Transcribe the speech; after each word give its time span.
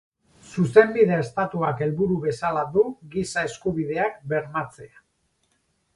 Zuzenbide 0.53 1.19
Estatuak 1.23 1.83
helburu 1.87 2.17
bezala 2.25 2.65
du 2.77 2.85
Giza 3.17 3.47
Eskubideak 3.51 4.19
bermatzea. 4.33 5.03